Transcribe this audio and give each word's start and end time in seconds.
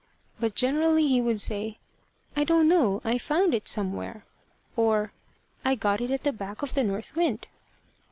but 0.39 0.55
generally 0.55 1.07
he 1.07 1.21
would 1.21 1.39
say, 1.39 1.77
"I 2.35 2.43
don't 2.43 2.67
know; 2.67 3.03
I 3.05 3.19
found 3.19 3.53
it 3.53 3.67
somewhere;" 3.67 4.25
or 4.75 5.13
"I 5.63 5.75
got 5.75 6.01
it 6.01 6.09
at 6.09 6.23
the 6.23 6.33
back 6.33 6.63
of 6.63 6.73
the 6.73 6.83
north 6.83 7.15
wind." 7.15 7.45